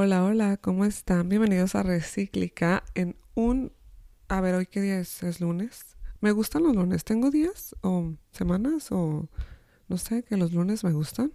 [0.00, 1.28] Hola, hola, ¿cómo están?
[1.28, 3.72] Bienvenidos a Recíclica en un...
[4.28, 5.24] A ver, ¿hoy qué día es?
[5.24, 5.96] ¿Es lunes?
[6.20, 7.02] Me gustan los lunes.
[7.02, 9.28] ¿Tengo días o semanas o...
[9.88, 11.32] No sé, que los lunes me gustan.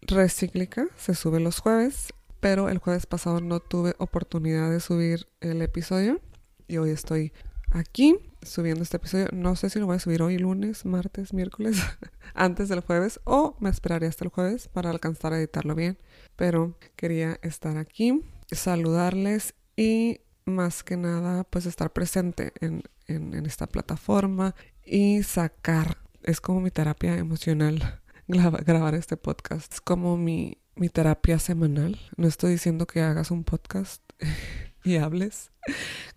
[0.00, 5.62] Recíclica se sube los jueves, pero el jueves pasado no tuve oportunidad de subir el
[5.62, 6.20] episodio
[6.66, 7.32] y hoy estoy
[7.72, 9.28] aquí subiendo este episodio.
[9.32, 11.76] No sé si lo voy a subir hoy, lunes, martes, miércoles,
[12.34, 15.98] antes del jueves o me esperaré hasta el jueves para alcanzar a editarlo bien.
[16.36, 23.66] Pero quería estar aquí, saludarles y más que nada pues estar presente en, en, esta
[23.66, 25.98] plataforma y sacar.
[26.22, 29.72] Es como mi terapia emocional grabar este podcast.
[29.72, 31.98] Es como mi, mi terapia semanal.
[32.16, 34.02] No estoy diciendo que hagas un podcast
[34.84, 35.50] y hables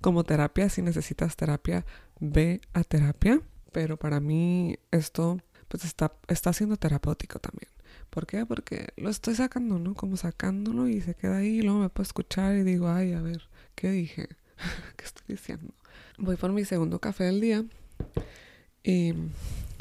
[0.02, 0.70] como terapia.
[0.70, 1.86] Si necesitas terapia,
[2.20, 3.42] ve a terapia.
[3.72, 7.70] Pero para mí esto pues está, está siendo terapéutico también.
[8.10, 8.46] ¿Por qué?
[8.46, 9.94] Porque lo estoy sacando, ¿no?
[9.94, 13.22] Como sacándolo y se queda ahí y luego me puedo escuchar y digo, ay, a
[13.22, 14.30] ver, ¿qué dije?
[14.96, 15.74] ¿Qué estoy diciendo?
[16.18, 17.66] Voy por mi segundo café del día
[18.84, 19.14] y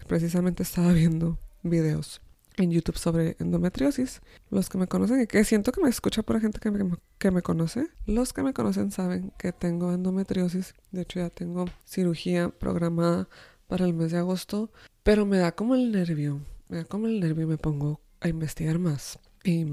[0.08, 2.20] precisamente estaba viendo videos
[2.56, 4.20] en YouTube sobre endometriosis.
[4.50, 7.30] Los que me conocen y que siento que me escucha por gente que me, que
[7.30, 7.88] me conoce.
[8.06, 10.74] Los que me conocen saben que tengo endometriosis.
[10.92, 13.28] De hecho ya tengo cirugía programada
[13.66, 14.70] para el mes de agosto.
[15.02, 16.40] Pero me da como el nervio.
[16.68, 19.18] Me da como el nervio y me pongo a investigar más.
[19.42, 19.66] Y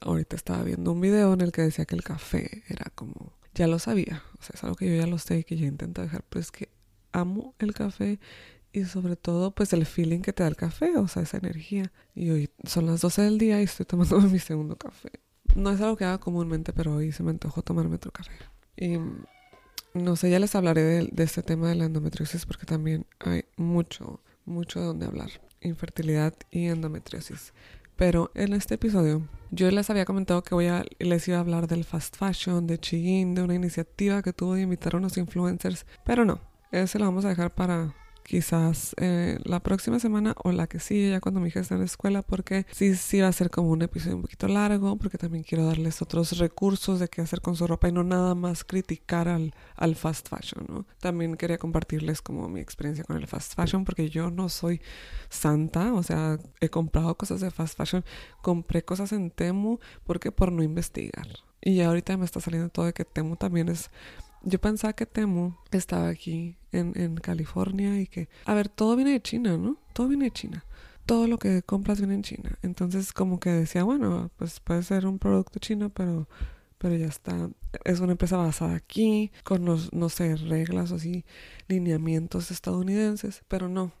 [0.00, 3.32] ahorita estaba viendo un video en el que decía que el café era como...
[3.54, 4.22] Ya lo sabía.
[4.38, 6.24] O sea, es algo que yo ya lo sé y que ya intento dejar.
[6.28, 6.68] Pero es que
[7.12, 8.20] amo el café
[8.72, 11.92] y sobre todo pues el feeling que te da el café, o sea, esa energía.
[12.14, 15.10] Y hoy son las 12 del día y estoy tomando mi segundo café.
[15.54, 18.32] No es algo que haga comúnmente, pero hoy se me antojó tomarme otro café.
[18.76, 18.98] Y
[19.94, 24.20] no sé, ya les hablaré de, este tema de la endometriosis porque también hay mucho,
[24.44, 25.30] mucho de donde hablar.
[25.60, 27.52] Infertilidad y endometriosis.
[27.96, 31.66] Pero en este episodio yo les había comentado que voy a, les iba a hablar
[31.66, 35.84] del fast fashion, de Chigin, de una iniciativa que tuvo de invitar a unos influencers.
[36.04, 37.94] Pero no, ese lo vamos a dejar para
[38.28, 41.80] quizás eh, la próxima semana o la que sigue ya cuando mi hija esté en
[41.80, 45.16] la escuela porque sí, sí va a ser como un episodio un poquito largo porque
[45.16, 48.64] también quiero darles otros recursos de qué hacer con su ropa y no nada más
[48.64, 50.86] criticar al, al fast fashion, ¿no?
[51.00, 54.82] También quería compartirles como mi experiencia con el fast fashion porque yo no soy
[55.30, 58.04] santa, o sea, he comprado cosas de fast fashion,
[58.42, 61.26] compré cosas en Temu porque por no investigar.
[61.62, 63.90] Y ya ahorita me está saliendo todo de que Temu también es
[64.48, 69.12] yo pensaba que Temu estaba aquí en, en California y que, a ver, todo viene
[69.12, 69.78] de China, ¿no?
[69.92, 70.64] Todo viene de China.
[71.06, 72.58] Todo lo que compras viene en China.
[72.62, 76.28] Entonces como que decía, bueno, pues puede ser un producto chino, pero
[76.78, 77.50] pero ya está.
[77.84, 81.24] Es una empresa basada aquí, con los, no sé, reglas o así,
[81.66, 83.92] lineamientos estadounidenses, pero no,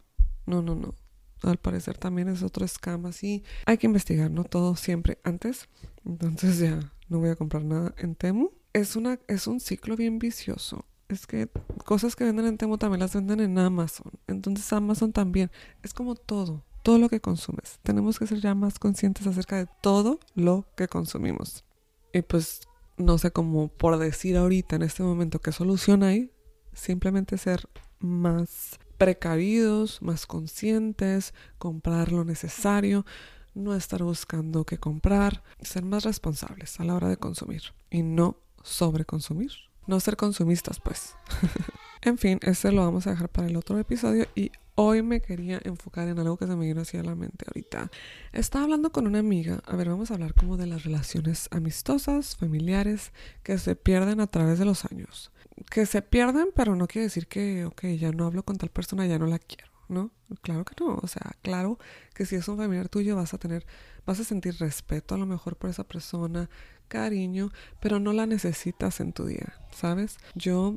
[0.46, 0.94] no, no, no.
[1.42, 3.44] Al parecer también es otro scam así.
[3.66, 4.44] Hay que investigar, ¿no?
[4.44, 5.68] Todo siempre antes.
[6.04, 10.18] Entonces ya no voy a comprar nada en Temu es, una, es un ciclo bien
[10.18, 10.84] vicioso.
[11.08, 11.48] Es que
[11.84, 14.12] cosas que venden en Temo también las venden en Amazon.
[14.26, 15.50] Entonces Amazon también.
[15.82, 17.78] Es como todo, todo lo que consumes.
[17.82, 21.64] Tenemos que ser ya más conscientes acerca de todo lo que consumimos.
[22.12, 22.62] Y pues
[22.98, 26.30] no sé cómo por decir ahorita en este momento qué solución hay.
[26.74, 27.68] Simplemente ser
[28.00, 33.06] más precavidos, más conscientes, comprar lo necesario,
[33.54, 38.36] no estar buscando qué comprar, ser más responsables a la hora de consumir y no
[38.62, 39.52] sobreconsumir.
[39.86, 41.16] No ser consumistas, pues.
[42.02, 45.60] en fin, este lo vamos a dejar para el otro episodio y hoy me quería
[45.64, 47.90] enfocar en algo que se me vino así a la mente ahorita.
[48.32, 52.36] Estaba hablando con una amiga, a ver, vamos a hablar como de las relaciones amistosas,
[52.36, 55.32] familiares, que se pierden a través de los años.
[55.70, 59.06] Que se pierden, pero no quiere decir que, ok, ya no hablo con tal persona,
[59.06, 59.67] ya no la quiero.
[59.88, 60.10] ¿No?
[60.42, 61.78] Claro que no, o sea, claro
[62.14, 63.66] que si es un familiar tuyo vas a tener,
[64.06, 66.48] vas a sentir respeto a lo mejor por esa persona,
[66.88, 67.50] cariño,
[67.80, 70.18] pero no la necesitas en tu día, ¿sabes?
[70.34, 70.76] Yo,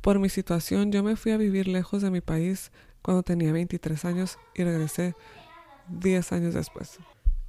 [0.00, 2.70] por mi situación, yo me fui a vivir lejos de mi país
[3.02, 5.14] cuando tenía 23 años y regresé
[5.88, 6.98] 10 años después.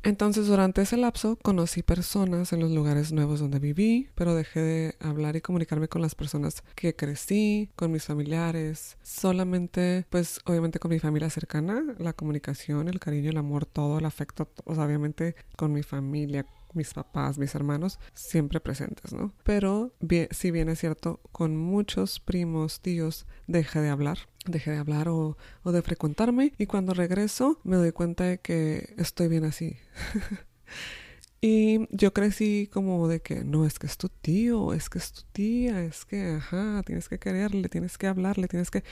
[0.05, 4.95] Entonces durante ese lapso conocí personas en los lugares nuevos donde viví, pero dejé de
[4.99, 10.91] hablar y comunicarme con las personas que crecí, con mis familiares, solamente pues obviamente con
[10.91, 15.73] mi familia cercana, la comunicación, el cariño, el amor, todo, el afecto, pues, obviamente con
[15.73, 19.33] mi familia, mis papás, mis hermanos, siempre presentes, ¿no?
[19.43, 19.93] Pero
[20.31, 25.37] si bien es cierto, con muchos primos, tíos, dejé de hablar, dejé de hablar o,
[25.63, 29.77] o de frecuentarme y cuando regreso me doy cuenta de que estoy bien así.
[31.47, 35.11] Y yo crecí como de que no es que es tu tío, es que es
[35.11, 38.83] tu tía, es que, ajá, tienes que quererle, tienes que hablarle, tienes que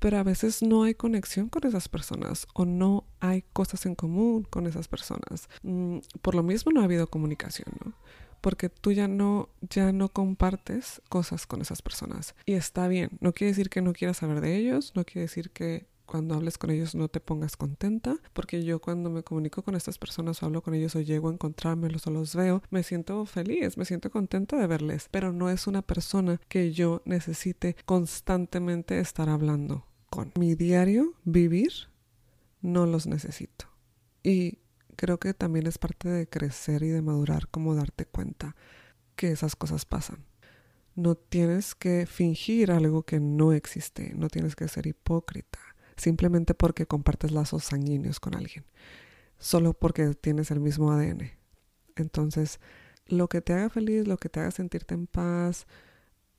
[0.00, 4.42] pero a veces no hay conexión con esas personas o no hay cosas en común
[4.42, 5.48] con esas personas.
[5.62, 7.94] Mm, por lo mismo no ha habido comunicación, ¿no?
[8.40, 12.34] porque tú ya no, ya no compartes cosas con esas personas.
[12.46, 13.10] Y está bien.
[13.20, 16.58] No quiere decir que no quieras saber de ellos, no quiere decir que cuando hables
[16.58, 20.46] con ellos no te pongas contenta, porque yo cuando me comunico con estas personas o
[20.46, 24.10] hablo con ellos o llego a encontrármelos o los veo, me siento feliz, me siento
[24.10, 30.32] contenta de verles, pero no es una persona que yo necesite constantemente estar hablando con.
[30.38, 31.72] Mi diario vivir
[32.60, 33.66] no los necesito.
[34.22, 34.58] Y
[34.96, 38.54] creo que también es parte de crecer y de madurar como darte cuenta
[39.16, 40.24] que esas cosas pasan.
[40.94, 45.58] No tienes que fingir algo que no existe, no tienes que ser hipócrita,
[45.96, 48.64] simplemente porque compartes lazos sanguíneos con alguien,
[49.38, 51.30] solo porque tienes el mismo ADN.
[51.96, 52.60] Entonces,
[53.06, 55.66] lo que te haga feliz, lo que te haga sentirte en paz,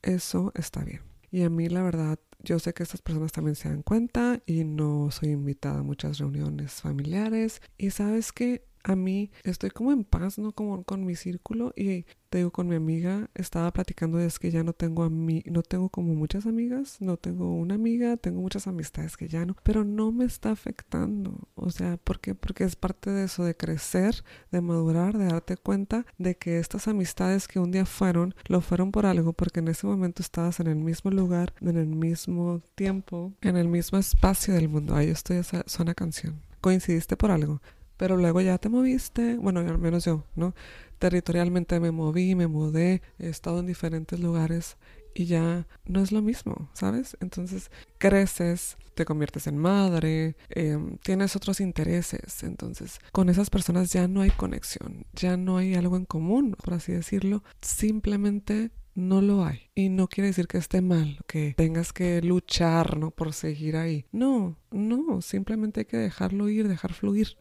[0.02, 1.11] eso está bien.
[1.32, 4.64] Y a mí la verdad yo sé que estas personas también se dan cuenta y
[4.64, 7.62] no soy invitada a muchas reuniones familiares.
[7.78, 10.52] Y sabes que a mí estoy como en paz, ¿no?
[10.52, 14.50] Como con mi círculo y te digo, con mi amiga estaba platicando de es que
[14.50, 18.40] ya no tengo a mí, no tengo como muchas amigas, no tengo una amiga, tengo
[18.40, 21.48] muchas amistades que ya no, pero no me está afectando.
[21.54, 22.34] O sea, ¿por qué?
[22.34, 26.88] Porque es parte de eso, de crecer, de madurar, de darte cuenta de que estas
[26.88, 30.68] amistades que un día fueron, lo fueron por algo, porque en ese momento estabas en
[30.68, 34.94] el mismo lugar, en el mismo tiempo, en el mismo espacio del mundo.
[34.94, 36.40] Ahí estoy, suena canción.
[36.62, 37.60] Coincidiste por algo
[37.96, 40.54] pero luego ya te moviste, bueno, al menos yo, ¿no?
[40.98, 44.76] Territorialmente me moví, me mudé, he estado en diferentes lugares
[45.14, 47.16] y ya no es lo mismo, ¿sabes?
[47.20, 54.08] Entonces creces, te conviertes en madre, em, tienes otros intereses, entonces con esas personas ya
[54.08, 59.44] no hay conexión, ya no hay algo en común, por así decirlo, simplemente no lo
[59.44, 59.70] hay.
[59.74, 63.10] Y no quiere decir que esté mal, que tengas que luchar, ¿no?
[63.10, 64.04] Por seguir ahí.
[64.12, 67.38] No, no, simplemente hay que dejarlo ir, dejar fluir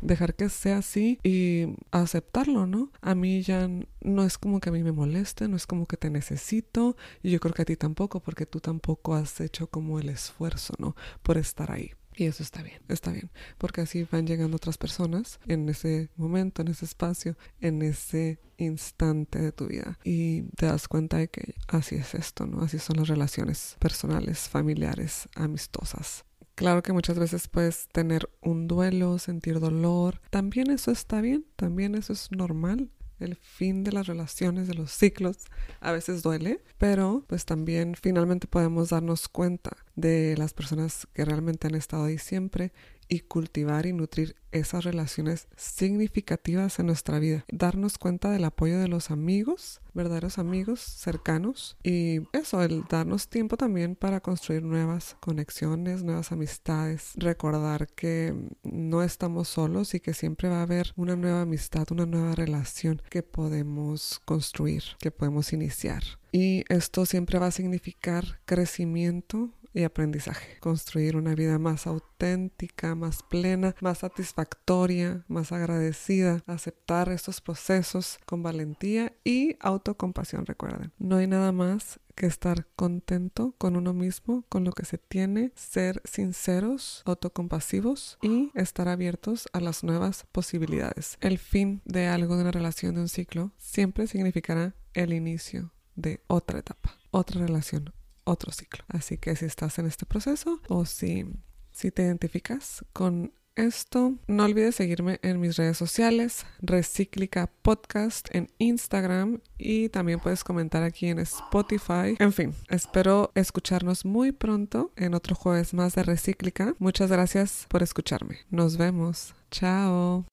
[0.00, 2.90] dejar que sea así y aceptarlo, ¿no?
[3.00, 3.68] A mí ya
[4.00, 7.30] no es como que a mí me moleste, no es como que te necesito y
[7.30, 10.96] yo creo que a ti tampoco porque tú tampoco has hecho como el esfuerzo, ¿no?
[11.22, 11.92] Por estar ahí.
[12.18, 16.62] Y eso está bien, está bien, porque así van llegando otras personas en ese momento,
[16.62, 20.00] en ese espacio, en ese instante de tu vida.
[20.02, 22.62] Y te das cuenta de que así es esto, ¿no?
[22.62, 26.24] Así son las relaciones personales, familiares, amistosas.
[26.58, 30.20] Claro que muchas veces puedes tener un duelo, sentir dolor.
[30.30, 32.90] También eso está bien, también eso es normal.
[33.20, 35.44] El fin de las relaciones, de los ciclos,
[35.78, 41.68] a veces duele, pero pues también finalmente podemos darnos cuenta de las personas que realmente
[41.68, 42.72] han estado ahí siempre
[43.08, 47.44] y cultivar y nutrir esas relaciones significativas en nuestra vida.
[47.50, 53.56] Darnos cuenta del apoyo de los amigos, verdaderos amigos cercanos y eso, el darnos tiempo
[53.56, 60.48] también para construir nuevas conexiones, nuevas amistades, recordar que no estamos solos y que siempre
[60.48, 66.02] va a haber una nueva amistad, una nueva relación que podemos construir, que podemos iniciar.
[66.30, 70.58] Y esto siempre va a significar crecimiento, y aprendizaje.
[70.60, 76.42] Construir una vida más auténtica, más plena, más satisfactoria, más agradecida.
[76.46, 80.92] Aceptar estos procesos con valentía y autocompasión, recuerden.
[80.98, 85.52] No hay nada más que estar contento con uno mismo, con lo que se tiene,
[85.54, 91.16] ser sinceros, autocompasivos y estar abiertos a las nuevas posibilidades.
[91.20, 96.20] El fin de algo, de una relación, de un ciclo, siempre significará el inicio de
[96.26, 97.92] otra etapa, otra relación,
[98.28, 98.84] otro ciclo.
[98.88, 101.26] Así que si estás en este proceso o si,
[101.70, 108.52] si te identificas con esto, no olvides seguirme en mis redes sociales, Recíclica Podcast en
[108.58, 112.14] Instagram y también puedes comentar aquí en Spotify.
[112.20, 116.74] En fin, espero escucharnos muy pronto en otro jueves más de Recíclica.
[116.78, 118.38] Muchas gracias por escucharme.
[118.50, 119.34] Nos vemos.
[119.50, 120.24] Chao.